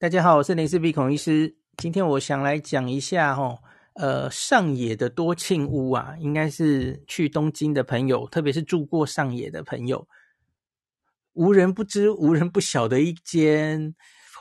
[0.00, 1.54] 大家好，我是林氏璧孔医师。
[1.76, 3.58] 今天我想来讲一下哦，
[3.96, 10.08] 呃，上野的多庆屋啊，应该是去东京的朋友，特别是住过上野的朋友，
[11.34, 13.94] 无人不知、无人不晓的一间。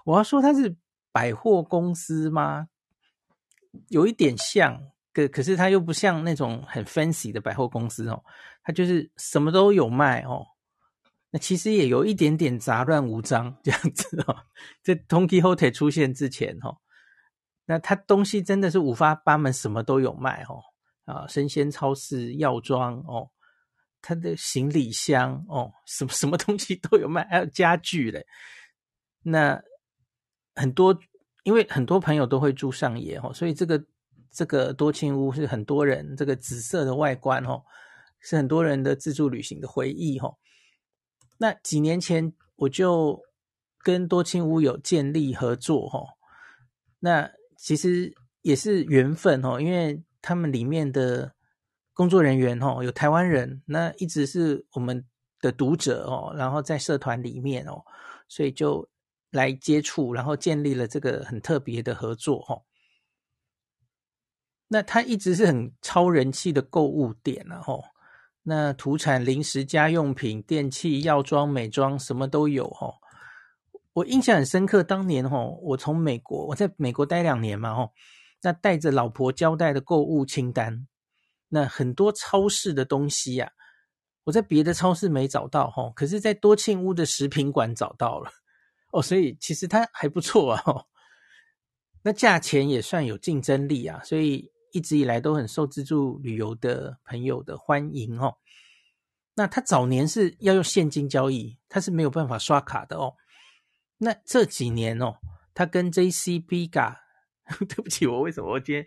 [0.06, 0.74] 我要说它是
[1.12, 2.70] 百货公司吗？
[3.90, 8.24] 有一点像，可可是它又不像那种很 fancy 的百货公司哦，
[8.64, 10.46] 它就是什么都有卖哦。
[11.32, 14.36] 那其实也有一点点杂乱无章这样子哦，
[14.84, 16.78] 在 Don Quijote 出现之前哦，
[17.66, 20.60] 那它东西真的是五花八门，什么都有卖哦
[21.06, 23.30] 啊，生鲜超市、药妆哦，
[24.02, 28.26] 它的行李箱哦，什么 什么东西都有卖，还有家具嘞。
[29.22, 29.62] 那
[30.56, 30.98] 很多，
[31.44, 33.86] 因为很多朋友都会住上野哦，所以这个
[34.32, 37.62] 这个多庆屋是很多人这个紫色的外观哦，
[38.20, 40.36] 是很多人的自助旅行的回忆哦。
[41.42, 43.22] 那几年前我就
[43.82, 46.02] 跟多庆屋有建立合作哈，
[47.00, 51.34] 那其实也是缘分哦，因为他们里面的
[51.94, 55.08] 工作人员哦有台湾人，那一直是我们
[55.40, 57.86] 的读者哦，然后在社团里面哦，
[58.28, 58.90] 所以就
[59.32, 62.62] 来接触，然后建立了这个很特别的合作哈。
[64.68, 67.82] 那他一直是很超人气的购物点然后。
[68.44, 72.96] 那土产、零食、家用品、电器、药妆、美妆，什么都有齁。
[73.94, 77.92] 我印象很深刻，当年齁，我从美国，我在美国待两年嘛齁，
[78.42, 80.88] 那带着老婆交代的购物清单，
[81.50, 83.52] 那很多超市的东西呀，
[84.24, 88.32] 我在别的超市没找到齁，可是在多庆屋的食品馆找到了
[88.94, 90.86] 哦，所以其实它还不错啊。
[92.02, 94.50] 那价钱也算有竞争力啊，所以。
[94.72, 98.38] 一直以来都很受自助旅游的朋友的欢迎哦。
[99.36, 103.16] 那他早年是要用现金交易，他是没有办法刷卡的哦。
[104.00, 105.18] 那这几年哦，
[105.54, 107.02] 他跟 JCB 卡，
[107.60, 108.86] 对不起，我为什么我今天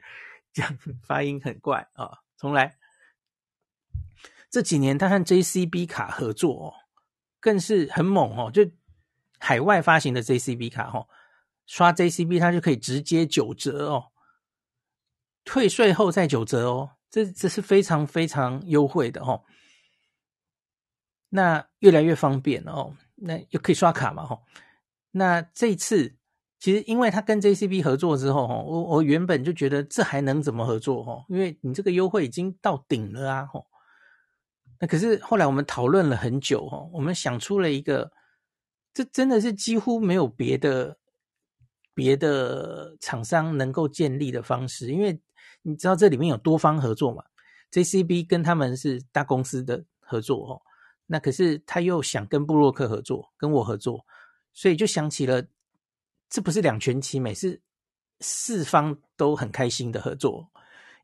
[0.52, 2.18] 讲发音很怪啊？
[2.36, 2.76] 重来。
[4.50, 6.74] 这几年他和 JCB 卡合作哦，
[7.40, 8.50] 更是很猛哦。
[8.50, 8.70] 就
[9.38, 11.08] 海外发行的 JCB 卡哦，
[11.66, 14.11] 刷 JCB 它就可以直接九折哦。
[15.44, 19.42] 退税后再九折哦，这这是非常非常优惠的哦。
[21.30, 24.42] 那越来越方便哦，那又可以刷卡嘛吼。
[25.10, 26.14] 那这次
[26.58, 31.24] 其实因为他跟 JCB 合作之后哈，我我原本就觉得这还能怎么合作哈？
[31.28, 33.66] 因为你这个优惠已经到顶了啊吼。
[34.78, 38.12] 那可是后来我们讨论了很久哈，我们想出了一个，
[38.94, 40.98] 这真的是几乎没有别的
[41.94, 45.20] 别的厂商能够建立的方式，因为。
[45.62, 47.24] 你知道这里面有多方合作嘛
[47.70, 50.62] ？JCB 跟他们是大公司的合作哦，
[51.06, 54.04] 那可是他又想跟布洛克合作，跟我合作，
[54.52, 55.42] 所以就想起了，
[56.28, 57.60] 这不是两全其美，是
[58.20, 60.50] 四方都很开心的合作。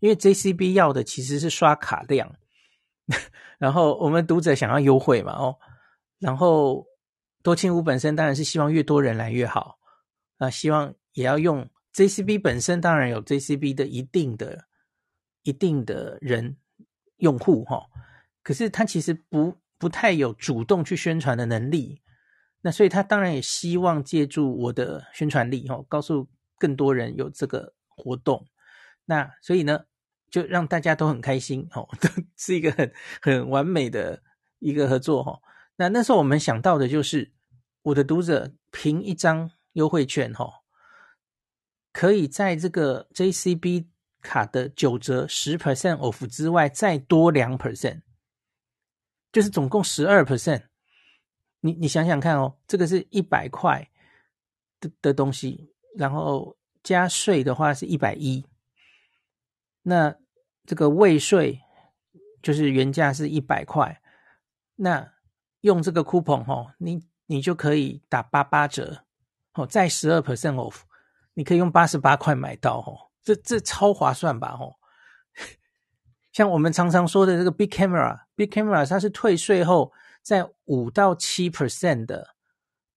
[0.01, 2.33] 因为 JCB 要的其实是刷卡量，
[3.59, 5.57] 然后我们读者想要优惠嘛哦，
[6.19, 6.87] 然后
[7.43, 9.79] 多庆屋本身当然是希望越多人来越好，
[10.37, 11.69] 啊，希望也要用。
[11.95, 14.67] JCB 本身当然有 JCB 的一定的、
[15.43, 16.57] 一定的人
[17.17, 17.87] 用户哈，
[18.43, 22.03] 可是他其实不不太有主动去宣传的能力，
[22.61, 28.47] 那所以他当然也希望借助我的宣传力哈，告诉更多人有这个活动。
[29.07, 29.87] 那所以呢，
[30.31, 32.93] 就让大家都很开心哦， 都是一个很
[33.23, 34.23] 很完美的
[34.59, 35.41] 一个合作哈。
[35.77, 37.33] 那那时候我们想到的就是，
[37.83, 40.58] 我的读者凭一张优惠券哈，
[41.99, 43.87] 可以在这个 JCB
[44.23, 48.03] 卡的九折十 percent off 之外再多两 percent，
[49.33, 50.63] 就是总共十二 percent。
[51.59, 53.91] 你你想想看哦，这个是一百块
[54.79, 58.47] 的的东西，然后加税的话是一百一。
[59.83, 60.15] 那
[60.67, 61.61] 这个未税
[62.41, 64.01] 就是原价是一百块，
[64.77, 65.15] 那
[65.63, 69.05] 用这个 coupon 哦，你你就可以打八八折
[69.55, 70.83] 哦，再十二 percent off，
[71.39, 74.75] 你可以用八十八块买到哦，这这超划算吧哦。
[76.35, 82.27] 像我们常常说的这个 Big Camera，Big Camera 它是退税后在五到七 percent 的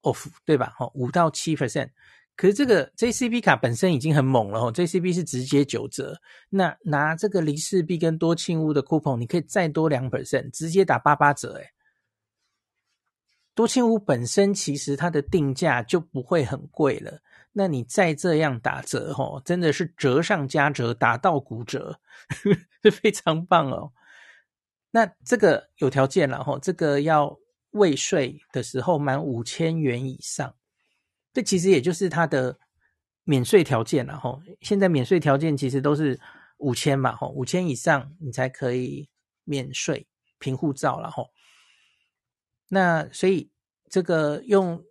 [0.01, 0.73] off，对吧？
[0.79, 1.91] 哦，五到七 percent。
[2.35, 11.69] 可是这个 JCB 卡本身已经很猛了哦，JCB 是直接九折，那拿这个离世币跟多庆屋的 coupon，你可以再多两 percent，直接打八八折诶。
[13.53, 17.19] 多庆屋本身其实它的定价就不会很贵了，
[17.53, 21.99] 那你再这样打折哦，真的是折上加折，打到骨折，
[22.81, 23.91] 这非常棒哦。
[24.91, 27.37] 那这个有条件了哦，这个要
[27.71, 30.55] 未税的时候满五千元以上。
[31.33, 32.59] 这其实也就是它的
[33.23, 34.41] 免税条件了哈。
[34.61, 36.19] 现在免税条件其实都是
[36.57, 39.09] 五千嘛哈，五千以上你才可以
[39.45, 40.07] 免税
[40.39, 41.25] 凭护照了哈。
[42.67, 43.49] 那所以
[43.89, 44.83] 这个用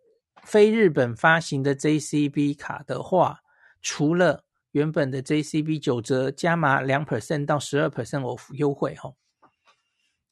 [0.44, 3.40] 非日本发行的 JCB 卡的话，
[3.82, 9.12] 除了原本的 JCB 九折加码两 percent 到十二 percent off 优惠哈。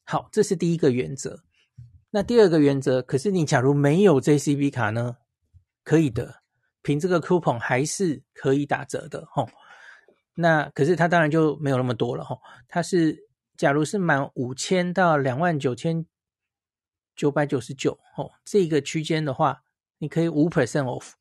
[0.05, 1.43] 好，这是第一个原则。
[2.09, 5.17] 那第二个原则，可是你假如没有 JCB 卡呢？
[5.83, 6.41] 可以的，
[6.81, 9.47] 凭这个 coupon 还是可以打折的吼。
[10.33, 12.41] 那可是它当然就没有那么多了吼。
[12.67, 13.27] 它是
[13.57, 16.05] 假如是满五千到两万九千
[17.15, 19.61] 九百九十九吼，这个区间的话，
[19.99, 21.11] 你可以五 percent off，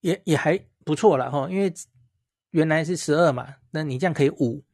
[0.00, 1.48] 也也还不错了哈。
[1.48, 1.72] 因为
[2.50, 4.64] 原来是十二嘛，那你这样可以五。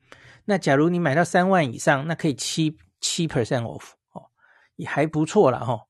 [0.44, 4.30] 那假如你买到三万以上，那可以七七 percent off 哦，
[4.76, 5.86] 也还不错了哈。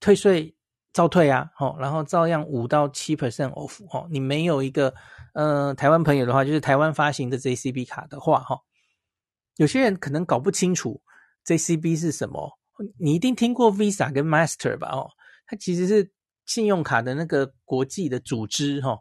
[0.00, 0.56] 退税
[0.92, 4.08] 照退啊，哦，然后照样五到七 percent off 哦。
[4.10, 4.92] 你没有一个
[5.34, 8.60] 呃台湾朋友的话，就是台湾发行的 JCB 卡的话，哈，
[9.56, 11.00] 有些人可能搞不清楚
[11.44, 12.59] JCB 是什么。
[12.98, 14.88] 你一定听过 Visa 跟 Master 吧？
[14.92, 15.10] 哦，
[15.46, 16.10] 它其实是
[16.46, 18.98] 信用卡的那个国际的组织，哈。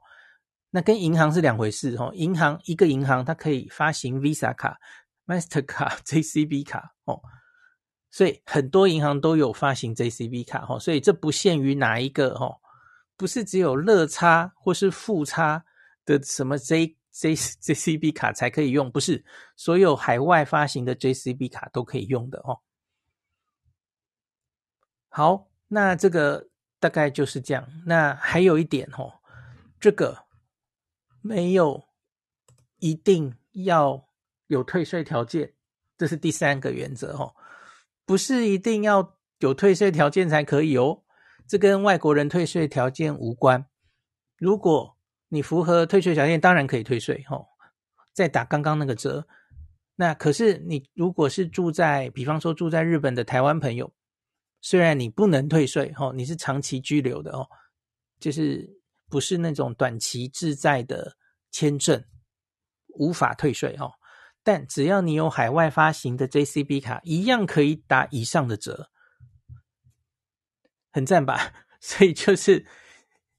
[0.72, 2.12] 那跟银行是两回事，哈。
[2.14, 4.78] 银行一个银行它可以发行 Visa 卡、
[5.26, 7.20] Master 卡、 JCB 卡，哦。
[8.12, 12.58] 所以很多银行都有发行 JCB 卡哈，所以这不限于哪一个哈，
[13.16, 15.64] 不是只有乐差或是富差
[16.06, 19.24] 的什么 J J JCB 卡才可以用，不是
[19.56, 22.58] 所有海外发行的 JCB 卡都可以用的哦。
[25.10, 26.48] 好，那这个
[26.80, 27.68] 大概就是这样。
[27.86, 29.20] 那还有一点哦，
[29.80, 30.26] 这个
[31.22, 31.84] 没有
[32.78, 34.08] 一定要
[34.48, 35.54] 有退税条件，
[35.98, 37.36] 这是第三个原则哦。
[38.06, 41.04] 不是一定要有退税条件才可以哦，
[41.48, 43.66] 这跟外国人退税条件无关。
[44.38, 44.98] 如果
[45.28, 47.46] 你符合退税条件，当然可以退税哦，
[48.14, 49.28] 再打刚刚那个折。
[49.96, 53.92] 那可是你如果是住在，比方说住在日本的台湾朋友，
[54.62, 57.48] 虽然你不能退税哦，你是长期居留的哦，
[58.20, 58.70] 就是
[59.10, 61.16] 不是那种短期滞在的
[61.52, 62.04] 签证，
[62.88, 63.94] 无法退税哦。
[64.44, 68.90] 但只要你有海外发行的 JCB 卡，一样可以打以上的折，
[70.92, 71.54] 很赞吧？
[71.80, 72.66] 所以就是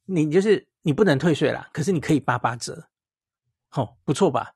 [0.05, 2.89] 你就是你不能退税啦，可是你可以八八折，
[3.73, 4.55] 哦，不错吧？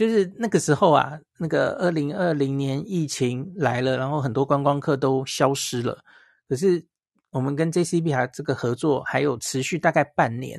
[0.00, 6.02] 就是那个时候啊，那个二零二零年疫情来了，然后很多观光客都消失了，
[6.48, 6.82] 可是
[7.28, 10.58] 我们跟 JCB 还这个合作还有持续大概半年，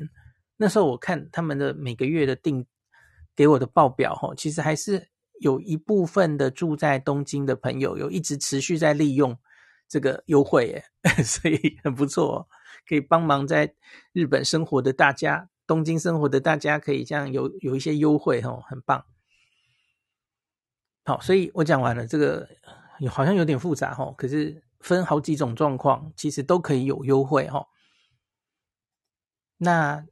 [0.56, 2.64] 那时候我看他们的每个月的订
[3.34, 5.08] 给我的报表，哦，其实还是。
[5.40, 9.36] 有一部分的住在东京的朋友，有一直持续在利用
[9.88, 10.84] 这个优惠，耶，
[11.24, 12.46] 所以很不错，
[12.88, 13.74] 可以帮忙在
[14.12, 19.04] 日本生活的大家，东京生活的大家可以这样有有一些优惠哦，很棒。
[21.04, 22.48] 好，所以我讲完了，这个
[23.10, 27.66] 好像有点复杂哦，可是分好几种状况，其实都可以有优惠哦。
[29.58, 30.04] 那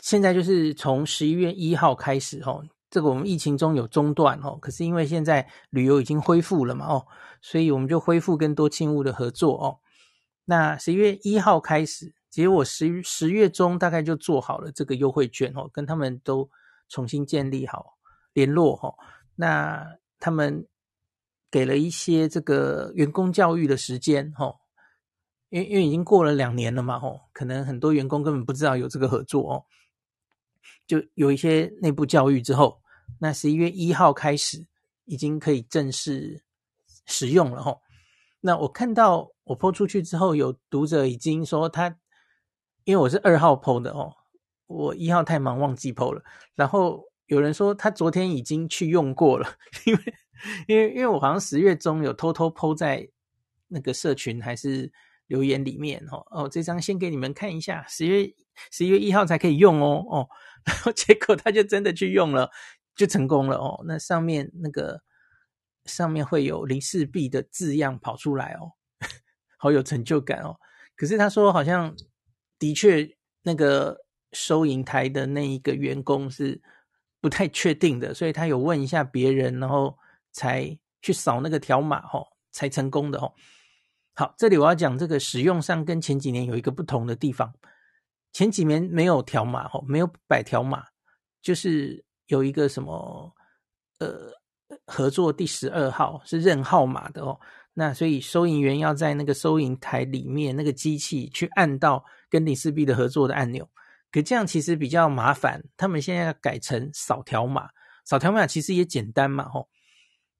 [0.00, 2.64] 现在就是从十一月一号开始哦。
[2.90, 7.06] 这个我们疫情中有中断哦，可是因为现在旅游已经恢复了嘛哦，
[7.40, 9.78] 所以我们就恢复跟多庆物的合作哦。
[10.46, 16.50] 那十一月一号开始，其实我十十月中大概就做好了这个优惠券哦，跟他们都
[16.88, 17.96] 重新建立好
[18.32, 18.92] 联络哈。
[19.40, 20.68] 那他们
[21.50, 24.54] 给了一些这个员工教育的时间哈，
[25.48, 29.64] 因为因为已经过了两年了嘛吼，可能很多员工根本不知道有这个合作哦，
[30.86, 32.82] 就有一些内部教育之后，
[33.18, 34.66] 那十一月一号开始
[35.06, 36.44] 已经可以正式
[37.06, 37.80] 使用了吼。
[38.42, 41.96] 那我看到我 po 出去之后，有读者已经说他，
[42.84, 44.14] 因为我是二号 po 的哦，
[44.66, 46.22] 我一号太忙忘记 po 了。
[46.54, 49.56] 然后有人说他昨天已经去用过了，
[49.86, 50.14] 因为
[50.66, 53.08] 因为因为我好像十月中有偷偷 po 在
[53.68, 54.92] 那个社群还是
[55.28, 58.34] 留言里面哦哦，这张先给你们看一下，十月
[58.70, 60.28] 十一月一号才可以用哦哦，
[60.66, 62.50] 然后结果他就真的去用了，
[62.96, 63.82] 就成功了哦。
[63.86, 65.02] 那上面那个。
[65.86, 68.72] 上面会有林氏璧的字样跑出来哦，
[69.56, 70.60] 好有成就感哦。
[70.94, 71.96] 可是他说好像
[72.58, 76.60] 的确那个收银台的那一个员工是
[77.20, 79.96] 不太确定的，所以他有问一下别人，然后
[80.32, 83.32] 才去扫那个条码哦，才成功的哦。
[84.14, 87.54] 好，这里我要讲这个使用上跟前几年有一个不同的地方，
[88.32, 90.84] 前几年没有条码哦，没有摆条码，
[91.42, 93.34] 就是有一个什么
[93.98, 94.32] 呃。
[94.86, 97.40] 合作第十二号是认号码的哦，
[97.74, 103.68] 那所以收银员要在那个收银台里面那个机器去按到跟李氏币的合作的按钮，
[104.10, 105.64] 可这样其实比较麻烦。
[105.76, 107.70] 他们现在要改成扫条码，
[108.04, 109.68] 扫条码其实也简单嘛吼。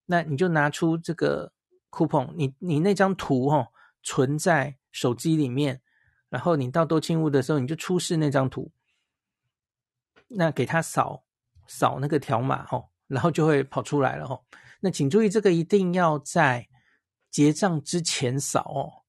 [0.07, 1.53] 那你就拿出这个
[1.91, 3.69] coupon，你你那张图吼
[4.03, 5.81] 存在手机里面，
[6.29, 8.73] 然后你到多庆屋的时候你就出示那张图，
[10.29, 11.25] 那给他扫
[11.67, 12.91] 扫那个条码吼。
[13.11, 14.41] 然后就会跑出来了哦。
[14.79, 16.69] 那请注意，这个一定要在
[17.29, 19.03] 结账之前扫哦。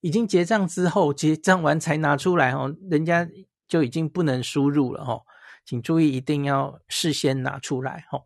[0.00, 3.28] 已经结账之后，结账完才拿出来哦，人家
[3.66, 5.22] 就已经不能输入了哦。
[5.64, 8.24] 请注意，一定要事先拿出来哦。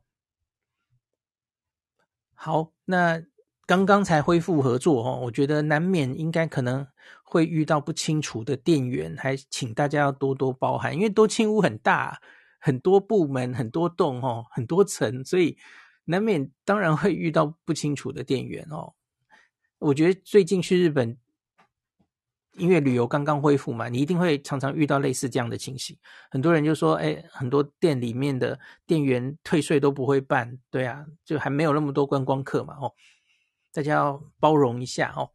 [2.34, 3.22] 好，那
[3.66, 6.86] 刚刚才恢复合作哦，我觉得难免应该可能
[7.22, 12.20] 会遇到不清楚的店员，还请大家要多多包涵，因为多清屋很大。
[12.60, 15.56] 很多部门、很多栋哦，很多层，所以
[16.06, 18.94] 难免当然会遇到不清楚的店员哦。
[19.78, 21.16] 我觉得最近去日本，
[22.58, 25.96] 因为旅游刚刚恢复嘛，你一定会常常遇到类似这样的情形。
[26.30, 32.92] 很多人就说：“哎，很多店里面的店员退税都不会办，对啊，就还没有那么多观光客嘛。”哦，
[33.72, 35.30] 大家要包容一下哦。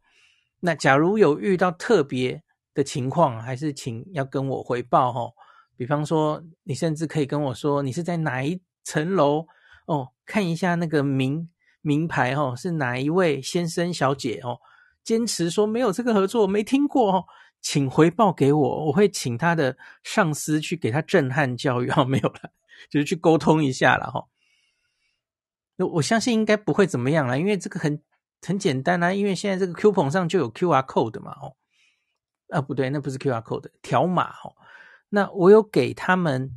[0.60, 5.32] 那假如有遇到特别的情况，还是请要跟我回报哦。
[5.76, 9.46] 比方说，你甚至可以跟我说，你是在哪一层楼
[9.86, 10.08] 哦？
[10.24, 11.50] 看一下那个名
[11.82, 14.58] 名牌哦，是哪一位先生小姐哦？
[15.04, 17.24] 坚持说没有这个合作，没听过哦，
[17.60, 22.04] 请回报给我，我会请他的上司去给他震撼教育啊。
[22.04, 22.50] 没有了，
[22.90, 24.26] 就是去沟通一下了哈、
[25.76, 28.02] 那我相信应该不会怎么样了，因为这个很
[28.42, 31.56] 很简单啊，因为现在这个 coupon 上就有 QR code 嘛哦。
[32.50, 34.54] 啊，不对，那不是 QR code，条码哦。
[35.08, 36.50] 那我有给他们，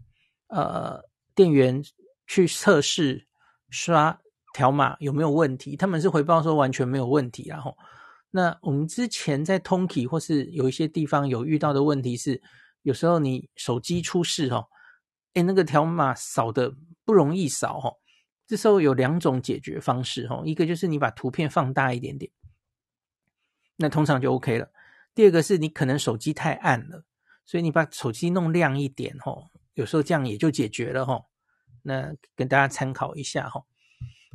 [0.48, 1.02] 呃，
[1.34, 1.82] 店员
[2.28, 3.26] 去测试
[3.70, 4.20] 刷
[4.54, 7.76] 条码有没有问题，他们是回报说完全没有问题，然后，
[8.32, 12.42] 那我们之前在通体或是有一些地方有遇到的问题是，
[12.82, 14.68] 有时候你手机出事哦，
[15.34, 16.74] 诶，那个条码扫的
[17.06, 17.98] 不容易扫哦，
[18.46, 22.32] 这时候有两种解决方式哦，一个就是你把图片放大一点点，
[23.78, 24.72] 那通常就 OK 了。
[25.16, 27.04] 第二个是你可能手机太暗了。
[27.50, 31.28] 所以你把手机弄亮一点吼，有时候这样也就解决了吼。
[31.84, 33.66] 那跟大家参考一下吼。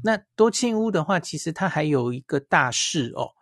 [0.02, 3.32] 那多庆屋的话，其实它还有一个大事哦。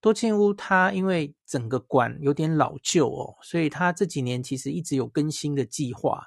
[0.00, 6.26] 多庆屋它因为整个馆有点老旧哦，所以它这几年其实一直有更新的计划。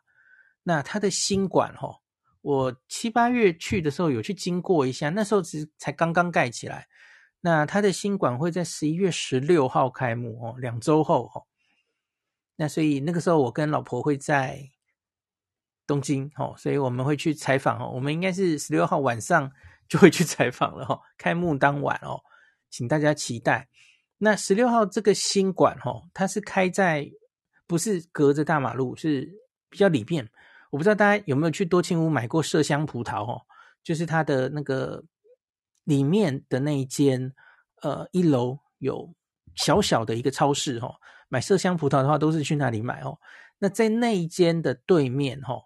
[0.63, 2.01] 那它的新馆吼，
[2.41, 6.87] 我七八月去的时候有去经过一下，那时候只才刚刚盖起来。
[7.41, 11.43] 那它的新馆会在十一月十六号开幕哦，两周后哦。
[12.55, 14.69] 那所以那个时候我跟老婆会在
[15.85, 17.91] 东京哦，所以我们会去采访哦。
[17.95, 19.51] 我们应该是十六号晚上
[19.89, 22.21] 就会去采访了哈，开幕当晚哦，
[22.73, 23.69] 请大家期待。
[24.17, 27.07] 那十六号这个新馆哦，它是开在
[27.67, 29.31] 不是隔着大马路，是
[29.69, 30.27] 比较里面。
[30.71, 33.43] 我不知道大家有没有去多庆屋买过麝香葡萄哦，
[33.83, 35.03] 就是它的那个
[35.83, 37.31] 里面的那一间，
[37.83, 39.13] 呃，一楼有
[39.53, 40.95] 小小的一个超市哦。
[41.29, 43.19] 买麝香葡萄的话，都是去那里买哦。
[43.59, 45.61] 那在那一间的对面，哦，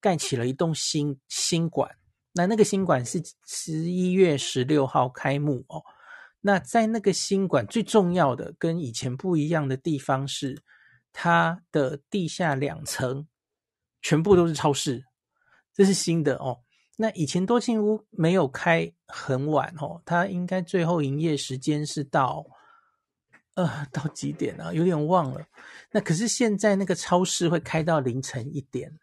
[0.00, 1.88] 盖起了一栋新新馆。
[2.32, 5.84] 那那个新馆是十一月十六号开幕哦。
[6.42, 10.62] 那在那个新馆最重要的，跟以前不一样的地方是，
[11.12, 13.26] 它的地下两层
[14.00, 15.04] 全部都是超市。
[15.72, 16.60] 这是新的哦。
[16.98, 22.44] 那以前多庆屋没有开很晚哦，它应该最后营业时间是到
[23.54, 24.72] 呃到几点啊？
[24.72, 25.46] 有点忘了。
[25.92, 28.98] 那可是现在那个超市会开到凌晨一点，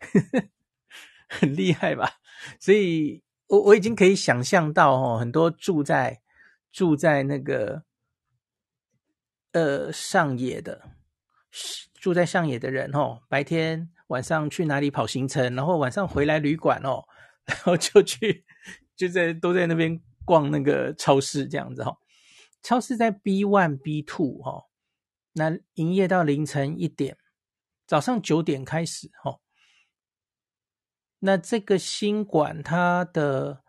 [1.28, 2.10] 很厉害吧？
[2.58, 6.22] 所以我我已经可以想象到哦，很多住在
[6.74, 7.84] 住在那个
[9.52, 10.90] 呃上野的
[11.94, 17.04] 住在上野的人哦，白天晚上去哪里跑行程，然后晚上回来旅馆哦。
[17.46, 18.42] 然后就去，
[18.96, 21.94] 就在都在那边逛那个超市这样子哈。
[22.62, 24.64] 超市在 B one B two 哈，
[25.34, 27.18] 那营业到凌晨一点，
[27.86, 29.40] 早上九点开始哈。
[31.18, 33.62] 那这个新馆它的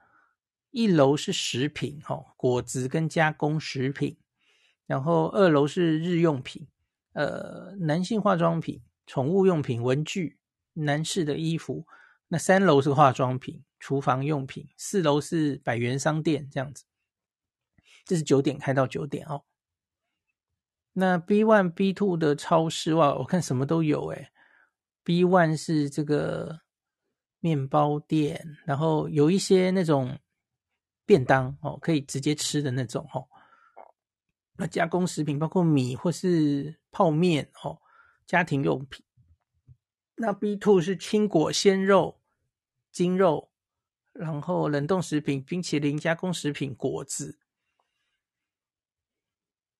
[0.75, 4.17] 一楼是食品哈，果子跟加工食品，
[4.85, 6.67] 然后二楼是日用品，
[7.13, 10.37] 呃，男性化妆品、宠物用品、文具、
[10.73, 11.87] 男士的衣服。
[12.27, 16.83] 那三楼是化妆品、厨房用品，四楼是百元商店，这样子。
[18.03, 19.45] 这是九点开到九点哦。
[20.91, 24.27] 那 B one、B two 的超市哇，我看什么都有诶。
[25.05, 26.59] B one 是这个
[27.39, 30.19] 面包店，然后有一些那种
[31.05, 33.27] 便当哦，可以直接吃的那种哦。
[34.57, 37.81] 那加工食品包括米或是泡面哦，
[38.25, 39.05] 家庭用品。
[40.15, 42.21] 那 B two 是青果、鲜肉、
[42.89, 43.51] 精肉，
[44.13, 47.37] 然后冷冻食品、冰淇淋、加工食品、果子。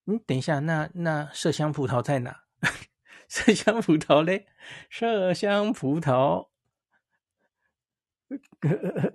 [0.07, 2.43] 嗯，等一下，那那麝香葡萄在哪？
[3.29, 4.45] 麝香葡萄嘞？
[4.91, 6.49] 麝香葡萄，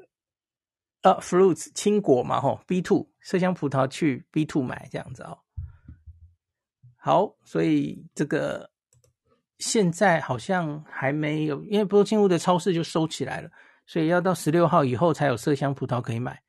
[1.02, 5.38] 啊，fruits 青果嘛，吼，B two 麝香葡萄去 B two 买这样子哦。
[6.96, 8.70] 好，所以这个。
[9.62, 13.50] 现在好像还没有，因为多庆屋的超市就收起来了，
[13.84, 16.40] 所以要到十六号以后才有麝香葡萄可以买。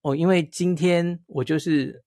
[0.00, 2.02] 哦，因为今天我就是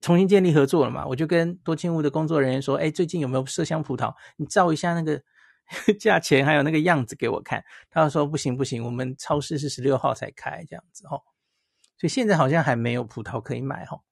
[0.00, 4.14] 重新建立合作了嘛，我就跟多庆屋的工作人员说：“哎，最近有没有麝香葡萄？
[4.36, 5.20] 你照一下那个
[6.00, 11.22] 价钱还有那个样子给我看。”他说：“不行不行，我们超市是十六号才开这样子哦，
[11.98, 14.02] 所以现在好像还没有葡萄可以买哦。”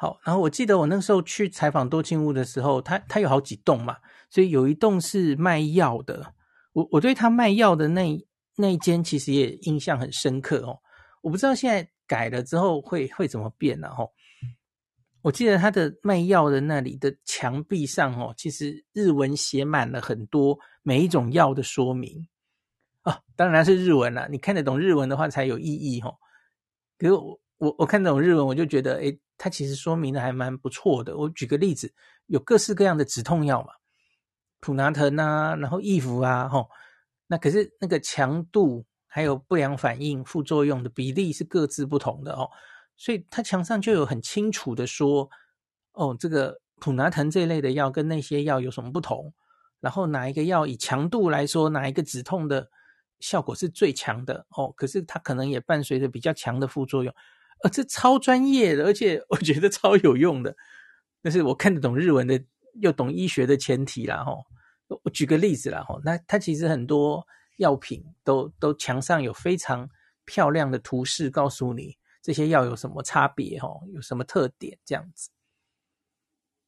[0.00, 3.96] 好，然后我记得我那时候去采访多庆屋的时候，他他有好几栋嘛，
[4.30, 6.34] 所以有一栋是卖药的。
[6.72, 8.16] 我我对他卖药的那
[8.56, 10.78] 那一间其实也印象很深刻哦。
[11.22, 13.88] 我不知道现在改了之后会会怎么变呢？
[13.88, 14.08] 哦，
[15.22, 22.28] 我记得他的卖药的那里的墙壁上哦，其实日文写满了很多每一种药的说明
[23.02, 26.14] 啊，当然是日文啦，你看得懂日文的话才有意义哦。
[26.98, 31.16] 可是我我我看懂日文，我就觉得诶它其实说明的还蛮不错的。
[31.16, 31.92] 我举个例子，
[32.26, 33.72] 有各式各样的止痛药嘛，
[34.60, 36.68] 普拿疼啊，然后易服啊，吼，
[37.26, 42.48] 那可是那个强度还有不良反应、副作用的比例是各自不同的哦。
[42.98, 45.30] 所以它墙上就有很清楚的说，
[45.92, 49.32] 哦，这个普拿疼这一类的药跟那些药有什么不同，
[49.80, 52.68] 然后哪一个药以强度来说，哪一个止痛的
[53.20, 57.14] 效果是最强的哦，可是它可能也伴随着比较强的副作用。
[57.62, 60.54] 呃，这超专业的，而且我觉得超有用的。
[61.22, 62.40] 但是我看得懂日文的，
[62.80, 64.44] 又懂医学的前提啦，吼。
[65.02, 67.26] 我举个例子啦，吼，那它其实很多
[67.58, 69.86] 药品都都墙上有非常
[70.24, 71.97] 漂亮的图示，告诉你
[72.28, 75.30] 这些药有什么差别，吼，有什么特点这样子。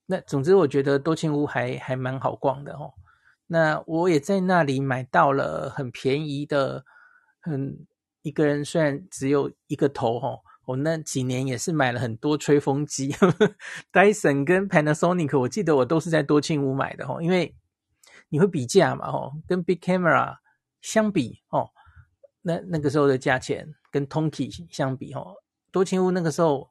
[0.07, 2.95] 那总之，我觉得多庆屋还还蛮好逛的，吼。
[3.47, 6.87] 那我也在那里买到了很便宜的，
[7.41, 7.87] 很
[8.23, 10.41] 一个人虽然只有一个头，吼。
[10.65, 13.15] 我那几年也是买了很多吹风机
[13.93, 17.55] ，Dyson 跟 Panasonic，我记得我都是在多庆屋买的哦，因为
[18.31, 20.39] 你会比价嘛哦，跟 Big Camera
[20.81, 21.69] 相比哦，
[22.41, 25.35] 那那个时候的价钱跟 Tonkey 相比哦，
[25.71, 26.71] 多庆屋那个时候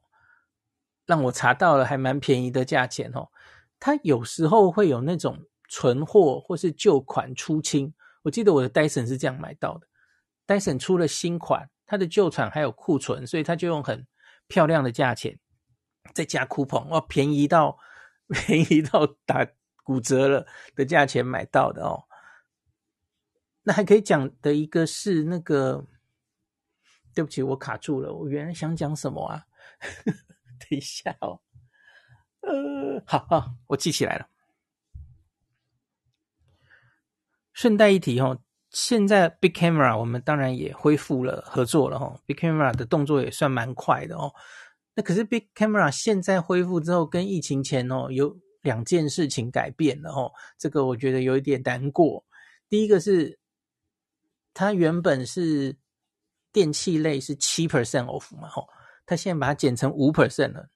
[1.06, 3.30] 让我查到了还蛮便宜的价钱哦，
[3.80, 9.88] 它有时候会有那种存货或是旧款出清，我记得我的 Dyson 是这样买到的
[10.48, 11.70] ，Dyson 出了新款。
[11.92, 14.06] 它的旧厂还有库存，所以他就用很
[14.48, 15.40] 漂亮的价钱
[16.14, 17.80] 再加 coupon，哇，便宜到
[18.30, 19.44] 便宜到打
[19.84, 22.04] 骨折了的价钱买到的哦。
[23.64, 25.84] 那还可以讲的一个是那个，
[27.14, 29.46] 对不起，我卡住了，我原来想讲什么啊？
[30.06, 31.40] 等一下哦，
[32.42, 34.28] 呃，好好，我记起来了。
[37.54, 38.42] 顺带一提哦。
[38.72, 44.32] 现在 Big Camera 我们当然也恢复了合作了哈，Big Camera 的动作也算蛮快的哦。
[44.94, 52.24] 那可是 Big Camera 现在恢复之后，跟疫情前哦有两件事情改变了哦，这个我觉得有一点难过。
[52.70, 53.40] 第一个是
[54.54, 55.76] 它原本是
[56.52, 58.68] 电器类是七 percent off 嘛，吼，
[59.06, 60.70] 它现在把它减成五 percent 了，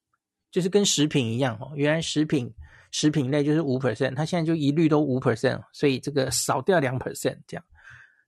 [0.51, 2.53] 就是跟食品一样，哦，原来食品
[2.91, 7.65] 食品类就是五 percent，它现在就一律都五 percent，所以这个少掉两 percent 这样。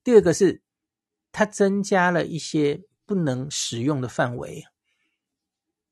[0.03, 0.61] 第二个是
[1.31, 4.63] 它增加了一些不能使用的范围，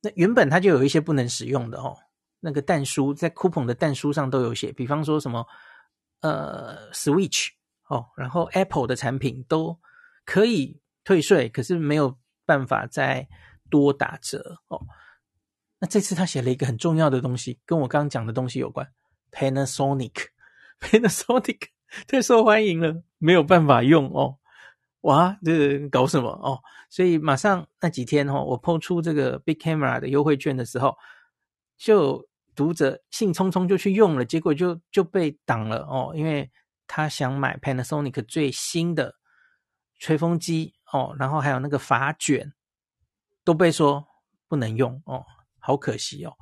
[0.01, 1.97] 那原本它就有一些不能使用的哦，
[2.39, 5.45] 那个蛋书在 coupon 的蛋书上都有写，比方说什么
[6.21, 7.49] 呃 Switch。
[7.89, 9.77] 哦，然后 Apple 的产品都
[10.25, 13.27] 可以退税，可是没有办法再
[13.69, 14.81] 多打折哦。
[15.79, 18.87] 那这次他写了一个很重要的东西，跟我刚刚讲的东西有关。
[19.31, 21.59] Panasonic，Panasonic
[22.07, 24.37] 太 受欢迎了，没有办法用哦。
[25.01, 26.61] 哇，这搞什么哦？
[26.89, 30.97] 所以马上那几天哦，我抛出这个 Big Camera 的优惠券的时候，
[31.77, 36.51] 就读者兴冲冲就去用了，结果就就被挡了哦，因为。
[36.85, 39.15] 他想买 Panasonic 最新的
[39.99, 42.53] 吹风机哦，然后还有那个法卷
[43.43, 44.07] 都被说
[44.47, 45.25] 不能用哦，
[45.59, 46.33] 好可惜哦。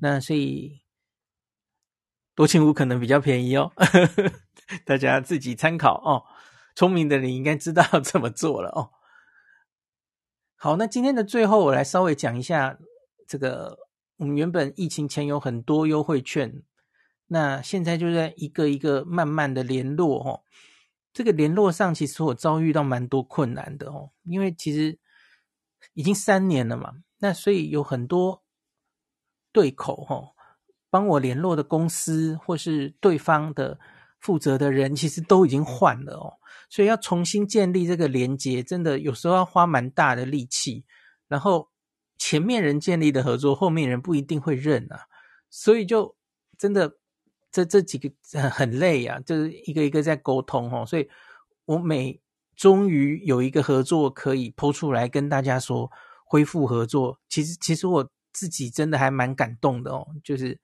[0.00, 0.82] 那所以
[2.34, 3.70] 多清屋可能比较便宜哦，
[4.84, 6.24] 大家自己参考哦。
[6.74, 8.90] 聪明的你应该知道 怎么做了哦。
[10.56, 12.78] 好，那今天的最后我来稍微讲一下
[13.28, 13.76] 这个，
[14.16, 16.62] 我们原本疫情前有很多优惠券。
[17.26, 20.42] 那现在就在一个一个慢慢的联络哦，
[21.12, 24.96] 这个联络上其实我遭遇到蛮多困难的哦，因为其实
[25.94, 28.44] 已经三年了嘛，那所以有很多
[29.50, 30.30] 对口哦，
[30.88, 33.80] 帮我联络的公司或是对方的
[34.20, 40.84] 负责的人，其实都已经换了哦，所以要重新建立这个连接，真的有时候要花蛮大的力气，
[41.26, 41.70] 然后
[42.18, 45.08] 前面人建立的合作，后面人不一定会认啊，
[45.50, 46.16] 所以就
[46.56, 46.99] 真的。
[47.52, 48.08] 这这几个
[48.50, 51.08] 很累啊，就是一个一个在沟通哦，所以
[51.64, 52.20] 我每
[52.56, 55.90] 终于有一个合作可以抛出来跟大家说
[56.24, 60.56] 恢复合作，其实其实我自己真的还蛮感动的哦，就是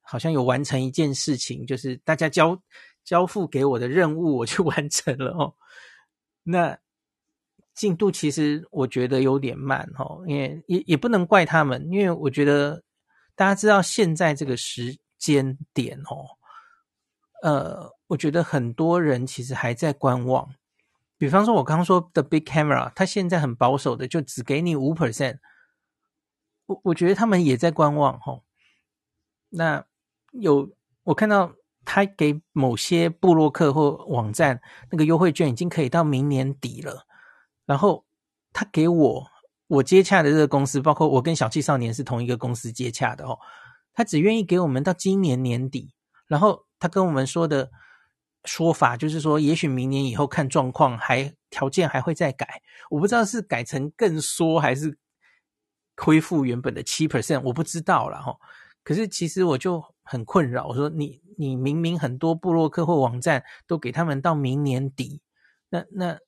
[0.00, 2.60] 好像有完成一件事情，就是大家交
[3.04, 5.54] 交付给我的任务，我就 完成了哦。
[6.42, 6.76] 那
[7.74, 12.82] 进度其实我觉得有点慢哦，因为也也不能怪他们，因为我觉得
[13.36, 14.98] 大家知道现在这个时。
[15.18, 16.36] 间点哦，
[17.42, 20.54] 呃，我觉得很多人其实还在观望。
[21.18, 25.38] 比方说，我刚刚说的 Big Camera，它现在很保守的，就只给你五 percent。
[26.66, 28.42] 我我觉得他们也在观望哦。
[29.48, 29.84] 那
[30.32, 30.70] 有
[31.04, 37.06] 我看到他给某些部落客或网站那个优惠券已经可以到明年底了，
[37.64, 38.04] 然后
[38.52, 39.26] 他给我
[39.68, 43.38] 我接洽的这个公司，包括我跟小气少年是同一个公司接洽的哦。
[43.96, 45.94] 他只愿意给我们到今年年底，
[46.26, 47.70] 然后他跟我们说的
[48.44, 52.60] 说法就是说，也许明年以后看状况，还条件还会再改。
[52.90, 54.98] 我不知道是改成更缩还是
[55.96, 58.36] 恢复原本的七 percent，我不知道了哈。
[58.84, 65.22] 可是其实我就很困扰，我说你你明明很多部落客或网站都给他们到明年底，
[65.70, 66.18] 那那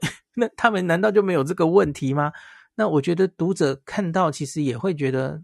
[0.34, 2.32] 那他们难道就没有这个问题吗？
[2.74, 5.42] 那我觉得读者看到其实也会觉得。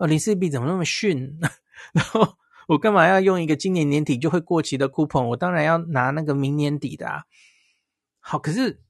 [0.00, 1.38] 哦，林氏璧怎么那么逊？
[1.92, 5.26] 然后我干嘛要用一个今年年底就会过期的 coupon？
[5.26, 7.24] 我当然要拿那个明年底的啊。
[8.18, 8.80] 好，可是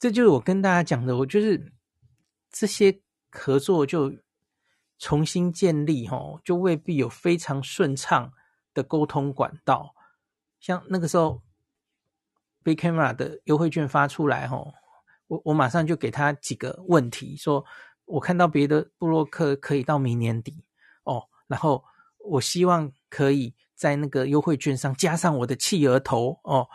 [0.00, 1.72] 这就是我跟大家讲的，我就是
[2.50, 4.12] 这些合作就
[4.98, 8.32] 重新建立，哦，就未必有非常顺畅
[8.74, 9.94] 的沟通管道。
[10.58, 11.40] 像那个时候
[12.64, 14.74] ，Big Camera 的优惠券发出来，哦，
[15.28, 17.64] 我我马上就给他几个问题说。
[18.10, 20.64] 我看到别的部落客可以到明年底
[21.04, 21.84] 哦，然后
[22.18, 26.66] 我希望可以在那个优惠券上加上我的企鹅头哦，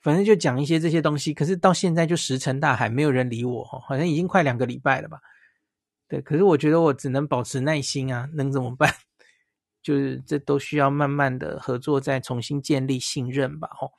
[0.00, 1.34] 反正就讲一些这些东西。
[1.34, 5.20] 可是到现在就石沉大海，没有人理我，好像已经快两个礼拜了吧？
[6.08, 8.92] 对，可是我觉得我只能保持耐心啊，能怎么办？
[9.82, 13.68] 就是这都需要慢慢的合作，再重新建立信任吧。
[13.80, 13.92] 哦，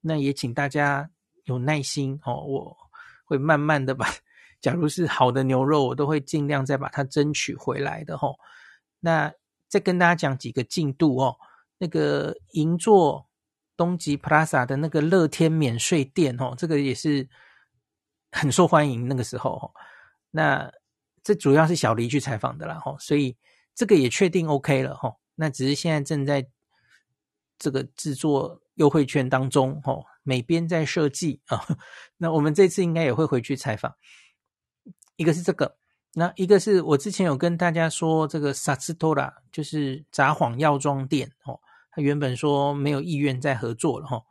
[0.00, 1.10] 那也请大家
[1.44, 2.76] 有耐心哦，我
[3.24, 4.06] 会慢慢的把。
[4.60, 8.38] 假如是好的牛肉，我都会尽量再把它争取回来的吼。
[9.00, 9.32] 那
[9.68, 11.36] 再跟大家讲几个进度哦。
[11.78, 13.26] 那个银座
[13.74, 17.26] 东极 Plaza 的那个乐天免税店哦，这个也是
[18.30, 19.08] 很受欢迎。
[19.08, 19.72] 那个时候，
[20.30, 20.70] 那
[21.22, 23.34] 这主要是小黎去采访的啦吼，所以
[23.74, 25.18] 这个也确定 OK 了吼。
[25.36, 26.46] 那只是现在正在
[27.58, 31.64] 这个制作优惠券当中吼，美编在设计啊。
[32.18, 33.96] 那我们这次应该也会回去采访。
[35.20, 35.76] 一个是这个，
[36.14, 44.22] 那一个是我之前有跟大家说，这个萨斯托拉就是札幌药妆店哦，他原本说没有意愿再合作了哈，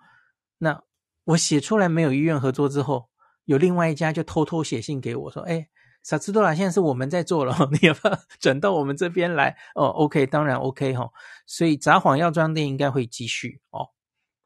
[0.57, 0.81] 那
[1.25, 3.07] 我写出来没有意愿合作之后，
[3.45, 5.69] 有另外一家就偷偷写信给我说：“哎，
[6.01, 11.07] 萨斯多拉现在是我们在做了，你要不要转到我们这边来？”哦，OK，当然 OK 哈。
[11.45, 13.89] 所以札幌药妆店应该会继续哦。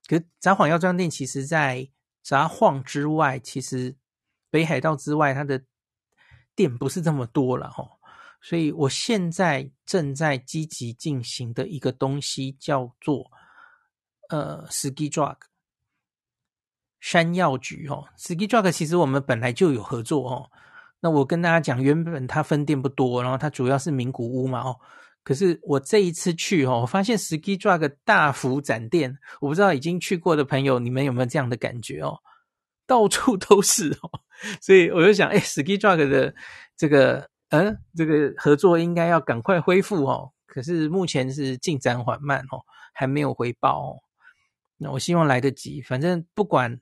[0.07, 1.89] 可札幌药妆店其实在
[2.21, 3.95] 札幌之外，其实
[4.49, 5.63] 北海道之外，它的
[6.55, 7.87] 店不是这么多了哈。
[8.41, 13.31] 所以我现在正在积极进行的一个东西叫做
[14.29, 15.37] 呃，Ski Drug。
[16.99, 20.49] 山药局哦，Ski Drug 其实我们本来就有合作哦。
[21.01, 24.79] 那我跟大家讲，原本它分店不多，然后它主要是名古屋嘛哦。
[25.21, 32.19] 可是我这一次去哦，我发现 Ski Drug 大幅展店，我不知道已经去过的朋友，你们有没有这样的感觉哦？
[32.85, 34.21] 到处都是哦，
[34.61, 36.33] 所以我就想，哎，Ski Drug 的
[36.75, 40.31] 这个嗯，这个合作应该要赶快恢复哦。
[40.45, 42.61] 可是目前是进展缓慢哦，
[42.93, 43.99] 还没有回报哦。
[44.77, 46.79] 那我希望来得及，反正不管。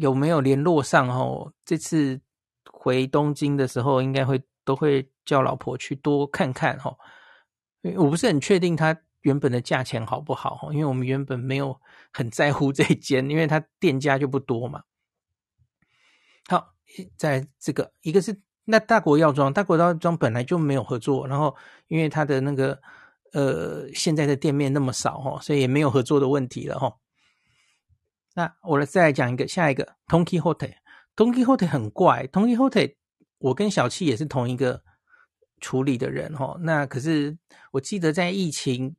[0.00, 1.52] 有没有联络上哦？
[1.64, 2.20] 这次
[2.72, 6.98] 回东京的时候，应该会都会叫老婆去多看看哦。
[7.94, 11.80] 我不是很确定他原本的价钱好不好哈，因为我们原本没有
[12.12, 14.82] 很在乎这间，因为他店家就不多嘛。
[16.48, 16.74] 好，
[17.16, 21.56] 在这个一个是那大国药妆，大国药妆本来就没有合作，然后
[21.88, 22.80] 因为他的那个
[23.32, 26.96] 呃现在的店面那么少哈，所以也没有合作的问题了哈。
[28.34, 30.74] 那我来再来讲一个，下一个 Don Quijote。
[31.16, 32.96] Don Quijote 很怪，Don Quijote
[33.38, 34.82] 我跟小七也是同一个
[35.60, 36.58] 处理的人哈。
[36.60, 37.38] 那可是
[37.72, 38.94] 我记得在疫情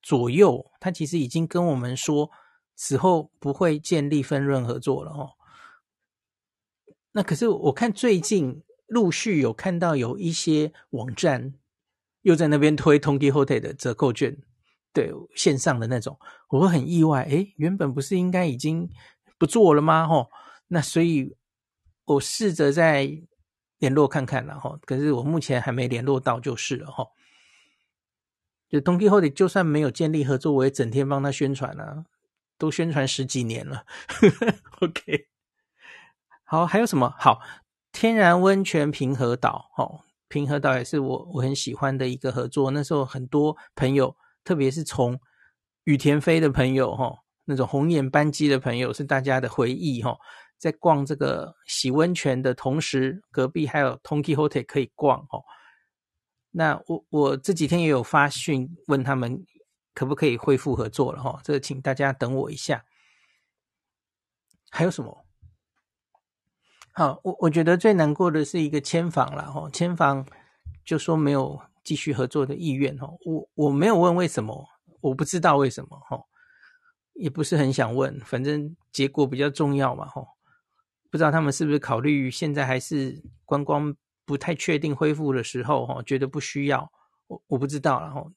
[0.00, 2.30] 左右，他其实已经跟我们说，
[2.74, 5.28] 此后不会建立分润合作了哈。
[7.14, 11.54] 那可是我看最近陆续有看到有一些网站
[12.22, 14.36] 又在那边推 Don Quijote 的折扣券。
[14.92, 16.16] 对线上的那种，
[16.50, 17.24] 我会很意外。
[17.24, 18.88] 诶，原本不是应该已经
[19.36, 20.06] 不做了吗？
[20.06, 20.30] 吼，
[20.68, 21.34] 那所以
[22.04, 23.10] 我试着再
[23.78, 24.78] 联络看看了哈。
[24.84, 27.08] 可是我目前还没联络到，就是了哈。
[28.68, 32.04] 就 Don Quijote 就算没有建立合作，我也整天帮他宣传啊，
[32.56, 33.84] 都宣传十几年了。
[34.80, 35.26] OK，
[36.54, 37.12] 好，还有什么？
[37.18, 37.40] 好，
[37.90, 42.70] 天然温泉平和岛，哦，平和岛也是我我很喜欢的一个合作。
[42.70, 44.16] 那时候很多朋友。
[44.44, 45.18] 特别是从
[45.84, 47.10] 羽田飞的朋友哈，
[47.46, 50.14] 那种红眼班机的朋友是大家的回忆哈。
[50.58, 55.40] 在逛这个洗温泉的同时，隔壁还有 Tonki Hote 可以逛哈。
[56.50, 59.42] 那我我这几天也有发讯问他们
[59.94, 61.40] 可不可以恢复合作了哈。
[61.42, 62.84] 这个请大家等我一下。
[64.70, 65.23] 还有什么？
[66.94, 70.26] 好，我我觉得最难过的是一个签房了哈，签房
[70.84, 71.60] 就说没有。
[71.84, 74.66] 继续合作的意愿哈，我我没有问为什么，
[75.02, 76.18] 我不知道为什么哈，
[77.12, 80.24] 也不是很想问，反正结果比较重要嘛哈。
[81.10, 86.90] 不知道他们是不是考虑现在还是观光不太确定恢复的时候哈，觉得不需要，
[87.26, 88.32] 我我不知道然后，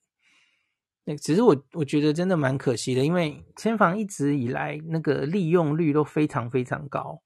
[1.06, 7.22] 那只是我我觉得真的蛮可惜的，因为签房一直以来那个利用率都非常非常高，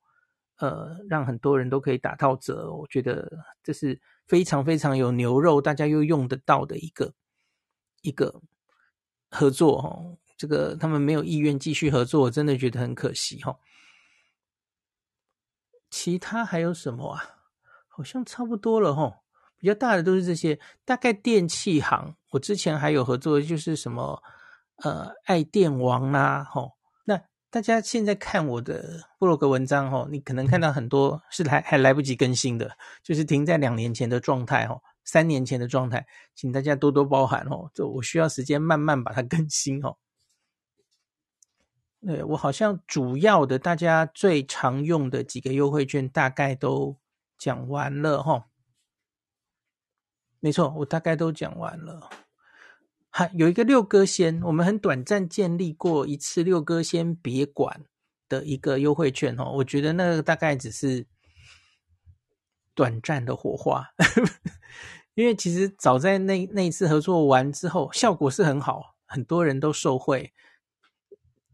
[0.62, 3.30] 呃，让很多人都可以打到折，我觉得
[3.62, 4.00] 这是。
[4.28, 7.13] 非常非常有牛肉，大家又用得到的一个
[8.02, 8.41] 一个
[9.30, 10.17] 合作哦。
[10.38, 13.58] 这个他们没有意愿继续合作，我真的觉得很可惜哈。
[15.89, 17.21] 其他还有什么啊？
[17.89, 19.17] 好像差不多了哈。
[19.58, 24.24] 比较大的都是这些，大概电器行，我之前还有合作，就是什么
[24.78, 26.69] 呃爱电王啦哈。
[27.51, 39.97] 大家现在看我的部落格文章哦，你可能看到很多是还还来不及更新的，就是停在两年前的状态哦，三年前的状态，请大家多多包涵哦，这我需要时间慢慢把它更新哦。
[41.99, 46.97] 对，我好像主要的大家最常用的几个优惠券大概都
[47.37, 48.45] 讲完了哈，
[50.39, 52.09] 没错，我大概都讲完了。
[53.13, 57.84] 还有一个六哥仙，我们很短暂建立过一次六哥仙别管
[58.30, 61.06] 的一个优惠券哦，我觉得那个大概只是
[62.74, 63.86] 短暂的火花，
[65.13, 70.32] 因为其实早在那那一次合作完之后，效果是很好，很多人都受惠，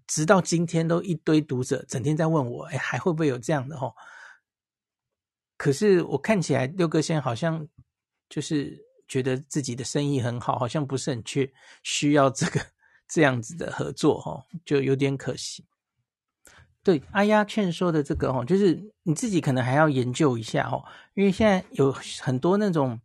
[0.06, 3.96] 直到今天都一堆读者整天在问我，哎，还会不会有这样的哦？
[5.58, 7.67] 可是我看起来六哥仙好像
[8.30, 8.87] 就是。
[9.08, 11.52] 觉得自己的生意很好，好像不是很缺
[11.84, 12.60] 需要这个
[13.08, 15.65] 这样子的合作哈，就有点可惜。
[16.84, 20.84] 对，阿丫劝说的这个哈，就是你自己可能还要研究一下哈，
[21.15, 21.91] 因为现在有
[22.22, 23.00] 很多那种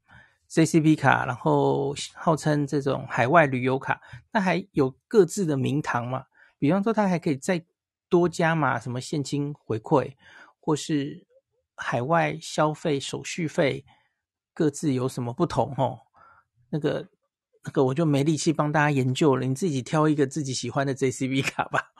[0.48, 6.26] JCB 卡，然后号称这种海外旅游卡，那还有各自的名堂嘛。
[6.58, 7.64] 比方说，它还可以再
[8.08, 10.14] 多加码什么现金回馈，
[10.60, 11.26] 或是
[11.74, 13.84] 海外消费手续费
[14.54, 15.74] 各自有什么不同？
[15.76, 16.00] 哦，
[16.70, 17.08] 那个
[17.64, 21.92] 那个我就没力气帮大家研究了，你自己挑一个自己喜欢的 JCB 卡吧。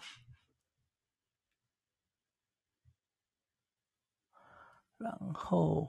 [4.99, 5.89] 然后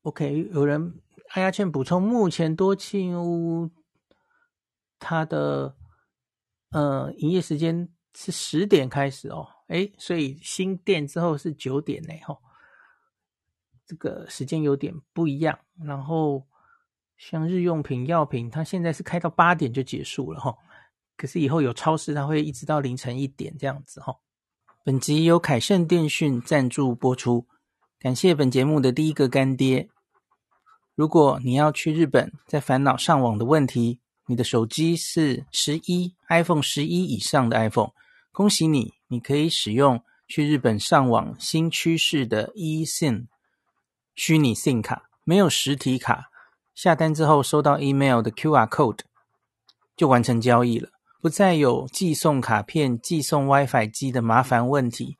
[0.00, 1.02] ，OK，有人
[1.34, 3.70] 阿亚倩补充，目前多庆屋
[4.98, 5.76] 它的
[6.70, 12.40] 呃营业时间是十点开始哦，诶，所以新店之后是九点呢，吼，
[13.92, 15.58] 这个时间有点不一样。
[15.84, 16.46] 然后
[17.18, 20.56] 像日用品、药品，它现在是开到八点就结束了，吼，
[21.14, 24.16] 可是以后有超市，它会一直到凌晨一点这样子，吼。
[24.82, 27.46] 本集由凯盛电讯赞助播出，
[27.98, 29.90] 感谢本节目的第一个干爹。
[30.94, 37.90] 如果你要去日本，在烦恼上网的问题，你的手机是十一 iPhone 十一以上的 iPhone，
[38.32, 43.26] 恭喜你，你可以使用去日本上网新趋势的 eSIM
[44.14, 46.30] 虚拟 SIM 卡，没有实体卡，
[46.74, 49.00] 下单之后收到 email 的 QR code
[49.96, 50.90] 就完成交易了。
[51.20, 55.18] 不再有寄送卡片、寄送 WiFi 机的麻烦问题，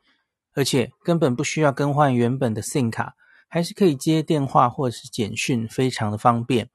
[0.55, 3.15] 而且根本不需要更换原本的 SIM 卡，
[3.49, 6.69] 还是可以接电话或是简讯，非常的方便。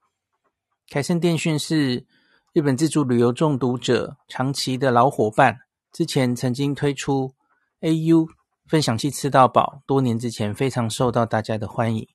[0.90, 2.06] 凯盛电讯是
[2.54, 5.60] 日本自助旅游中毒者长期的老伙伴，
[5.92, 7.34] 之前曾经推出
[7.82, 8.30] AU
[8.68, 12.08] 分享器吃到饱，多年之前非常受到大家的欢迎，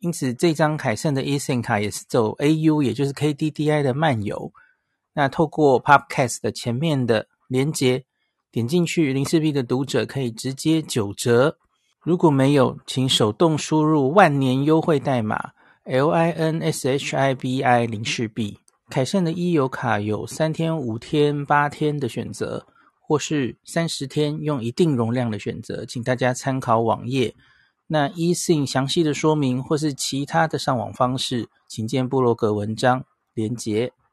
[0.00, 4.52] 因此这张凯盛的 eSIM 卡也是走 AU，也就是 KDDI 的漫游。
[5.14, 8.04] 那透过 Podcast 的前面的连接，
[8.50, 11.56] 点进去，零四 B 的读者可以直接九折。
[12.02, 15.52] 如果没有，请手动输入万年优惠代码
[15.84, 18.58] L I N S H I B I 零四 B。
[18.90, 22.66] 凯盛的 e 游卡有三天、五天、八天的选择，
[23.06, 27.34] 或是三十天用一定容量的选择，请大家参考网页。
[27.86, 33.92] 那 eSIM 详细的说明或是其他的上网方式，请见布洛格文章连结。